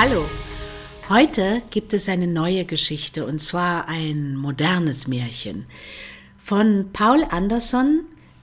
[0.00, 0.26] Hallo.
[1.08, 5.66] Heute gibt es eine neue Geschichte und zwar ein modernes Märchen
[6.38, 8.02] von Paul Anderson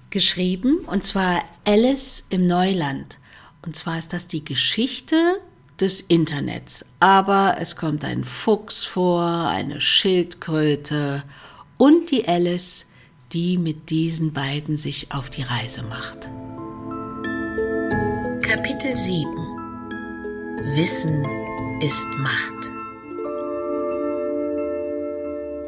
[0.09, 3.19] geschrieben und zwar Alice im Neuland.
[3.65, 5.15] Und zwar ist das die Geschichte
[5.79, 6.85] des Internets.
[6.99, 11.23] Aber es kommt ein Fuchs vor, eine Schildkröte
[11.77, 12.85] und die Alice,
[13.31, 16.29] die mit diesen beiden sich auf die Reise macht.
[18.41, 19.55] Kapitel 7
[20.73, 21.44] Wissen
[21.81, 22.71] ist Macht.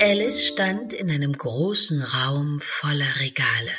[0.01, 3.71] Alice stand in einem großen Raum voller Regale.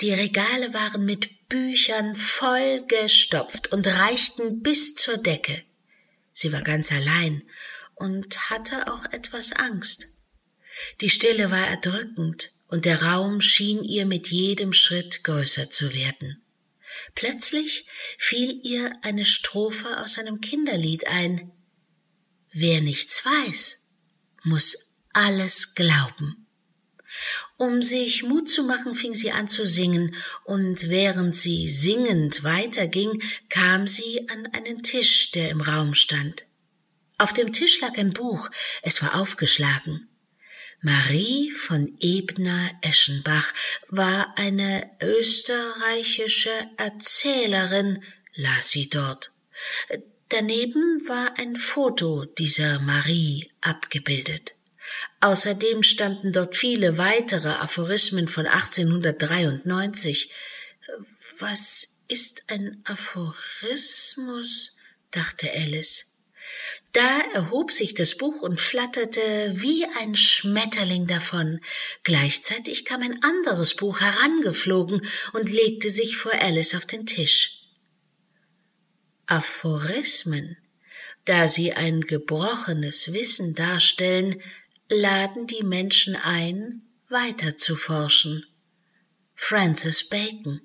[0.00, 5.62] Die Regale waren mit Büchern voll gestopft und reichten bis zur Decke.
[6.32, 7.42] Sie war ganz allein
[7.94, 10.08] und hatte auch etwas Angst.
[11.00, 16.42] Die Stille war erdrückend und der Raum schien ihr mit jedem Schritt größer zu werden.
[17.14, 17.86] Plötzlich
[18.18, 21.52] fiel ihr eine Strophe aus einem Kinderlied ein.
[22.52, 23.88] Wer nichts weiß,
[24.44, 26.46] muss alles glauben.
[27.56, 33.22] Um sich Mut zu machen, fing sie an zu singen, und während sie singend weiterging,
[33.48, 36.44] kam sie an einen Tisch, der im Raum stand.
[37.18, 38.50] Auf dem Tisch lag ein Buch,
[38.82, 40.08] es war aufgeschlagen.
[40.80, 43.52] Marie von Ebner-Eschenbach
[43.88, 48.02] war eine österreichische Erzählerin,
[48.34, 49.32] las sie dort.
[50.28, 54.54] Daneben war ein Foto dieser Marie abgebildet.
[55.20, 60.30] Außerdem standen dort viele weitere Aphorismen von 1893.
[61.38, 64.72] Was ist ein Aphorismus?
[65.10, 66.15] dachte Alice.
[67.36, 69.20] Erhob sich das Buch und flatterte
[69.56, 71.60] wie ein Schmetterling davon.
[72.02, 77.60] Gleichzeitig kam ein anderes Buch herangeflogen und legte sich vor Alice auf den Tisch.
[79.26, 80.56] Aphorismen,
[81.26, 84.40] da sie ein gebrochenes Wissen darstellen,
[84.88, 88.46] laden die Menschen ein, weiter zu forschen.
[89.34, 90.62] Francis Bacon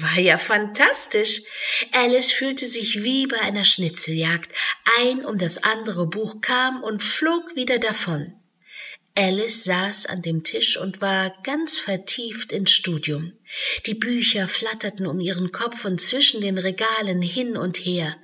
[0.00, 1.42] das war ja fantastisch.
[1.92, 4.50] Alice fühlte sich wie bei einer Schnitzeljagd.
[4.98, 8.34] Ein um das andere Buch kam und flog wieder davon.
[9.16, 13.32] Alice saß an dem Tisch und war ganz vertieft ins Studium.
[13.86, 18.16] Die Bücher flatterten um ihren Kopf und zwischen den Regalen hin und her.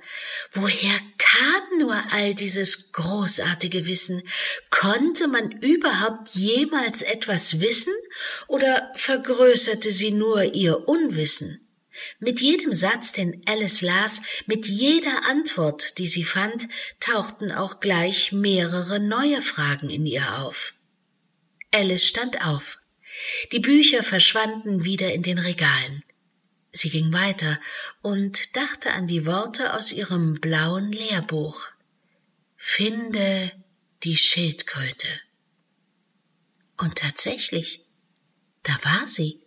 [0.53, 4.23] Woher kam nur all dieses großartige Wissen?
[4.69, 7.93] Konnte man überhaupt jemals etwas wissen
[8.47, 11.66] oder vergrößerte sie nur ihr Unwissen?
[12.19, 16.67] Mit jedem Satz, den Alice las, mit jeder Antwort, die sie fand,
[16.99, 20.73] tauchten auch gleich mehrere neue Fragen in ihr auf.
[21.71, 22.79] Alice stand auf.
[23.51, 26.03] Die Bücher verschwanden wieder in den Regalen.
[26.71, 27.59] Sie ging weiter
[28.01, 31.67] und dachte an die Worte aus ihrem blauen Lehrbuch.
[32.55, 33.51] Finde
[34.03, 35.07] die Schildkröte.
[36.77, 37.81] Und tatsächlich,
[38.63, 39.41] da war sie.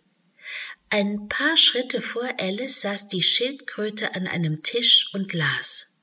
[0.93, 5.95] Ein paar Schritte vor Alice saß die Schildkröte an einem Tisch und las.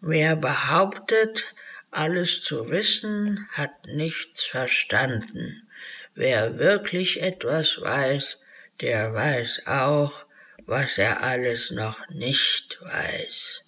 [0.00, 1.54] Wer behauptet,
[1.92, 5.68] alles zu wissen, hat nichts verstanden.
[6.16, 8.40] Wer wirklich etwas weiß,
[8.80, 10.26] der weiß auch,
[10.66, 13.62] was er alles noch nicht weiß.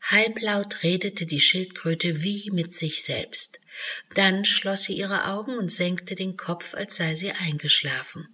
[0.00, 3.58] Halblaut redete die Schildkröte wie mit sich selbst.
[4.14, 8.28] Dann schloss sie ihre Augen und senkte den Kopf, als sei sie eingeschlafen.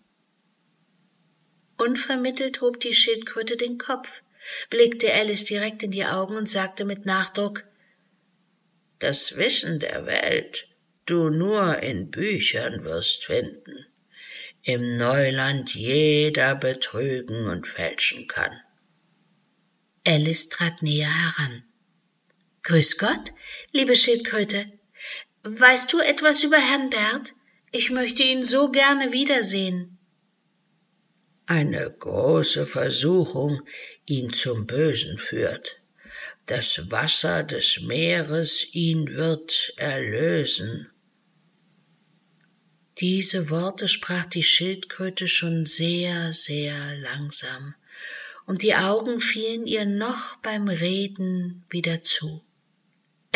[1.79, 4.23] Unvermittelt hob die Schildkröte den Kopf,
[4.71, 7.65] blickte Alice direkt in die Augen und sagte mit Nachdruck
[8.99, 10.69] das Wissen der Welt
[11.05, 13.87] du nur in Büchern wirst finden,
[14.63, 18.61] im Neuland jeder betrügen und fälschen kann.
[20.07, 21.65] Alice trat näher heran.
[22.63, 23.33] Grüß Gott,
[23.73, 24.67] liebe Schildkröte.
[25.45, 27.35] Weißt du etwas über Herrn Bert?
[27.71, 29.96] Ich möchte ihn so gerne wiedersehen.
[31.47, 33.63] Eine große Versuchung
[34.05, 35.81] ihn zum Bösen führt
[36.47, 40.89] das Wasser des Meeres ihn wird erlösen.
[42.99, 47.75] Diese Worte sprach die Schildkröte schon sehr, sehr langsam,
[48.47, 52.46] und die Augen fielen ihr noch beim Reden wieder zu.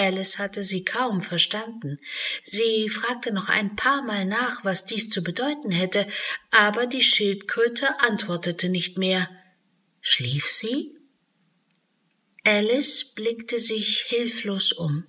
[0.00, 1.98] Alice hatte sie kaum verstanden.
[2.42, 6.06] Sie fragte noch ein paar Mal nach, was dies zu bedeuten hätte,
[6.50, 9.28] aber die Schildkröte antwortete nicht mehr.
[10.00, 10.96] Schlief sie?
[12.44, 15.06] Alice blickte sich hilflos um.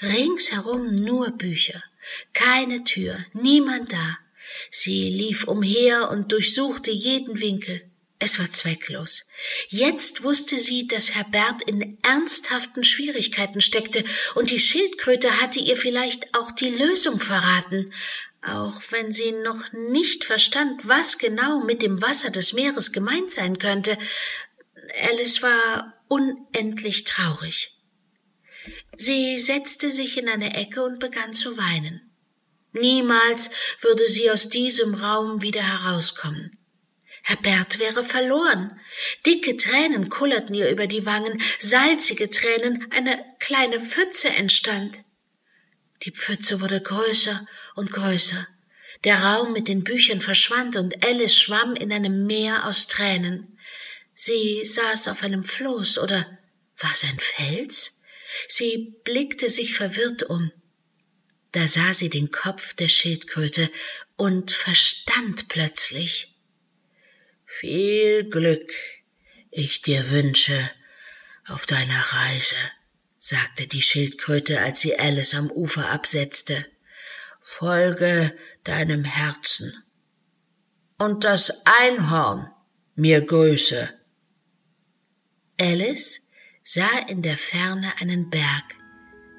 [0.00, 1.82] Ringsherum nur Bücher,
[2.32, 4.18] keine Tür, niemand da.
[4.70, 7.90] Sie lief umher und durchsuchte jeden Winkel.
[8.18, 9.24] Es war zwecklos.
[9.68, 14.04] Jetzt wusste sie, dass Herr Bert in ernsthaften Schwierigkeiten steckte,
[14.34, 17.92] und die Schildkröte hatte ihr vielleicht auch die Lösung verraten,
[18.42, 23.58] auch wenn sie noch nicht verstand, was genau mit dem Wasser des Meeres gemeint sein
[23.58, 23.98] könnte.
[25.10, 27.72] Alice war unendlich traurig.
[28.96, 32.00] Sie setzte sich in eine Ecke und begann zu weinen.
[32.72, 36.55] Niemals würde sie aus diesem Raum wieder herauskommen.
[37.28, 38.78] Herr Bert wäre verloren.
[39.26, 45.02] Dicke Tränen kullerten ihr über die Wangen, salzige Tränen, eine kleine Pfütze entstand.
[46.04, 47.44] Die Pfütze wurde größer
[47.74, 48.46] und größer.
[49.02, 53.58] Der Raum mit den Büchern verschwand und Alice schwamm in einem Meer aus Tränen.
[54.14, 56.38] Sie saß auf einem Floß oder
[56.76, 58.02] war es ein Fels?
[58.46, 60.52] Sie blickte sich verwirrt um.
[61.50, 63.68] Da sah sie den Kopf der Schildkröte
[64.14, 66.35] und verstand plötzlich
[67.60, 68.70] viel Glück
[69.50, 70.58] ich dir wünsche
[71.48, 72.56] auf deiner Reise,
[73.18, 76.66] sagte die Schildkröte, als sie Alice am Ufer absetzte.
[77.40, 79.72] Folge deinem Herzen.
[80.98, 82.50] Und das Einhorn
[82.94, 83.88] mir Grüße.
[85.58, 86.22] Alice
[86.62, 88.74] sah in der Ferne einen Berg.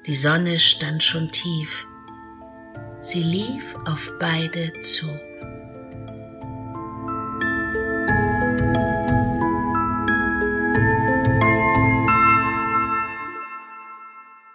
[0.06, 1.86] Die Sonne stand schon tief.
[3.00, 5.06] Sie lief auf beide zu.